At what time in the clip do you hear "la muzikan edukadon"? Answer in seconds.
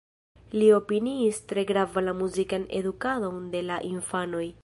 2.07-3.39